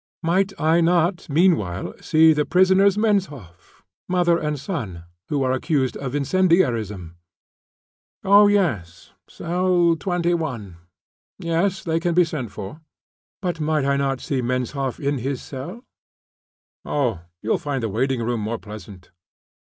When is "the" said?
2.33-2.43, 17.83-17.87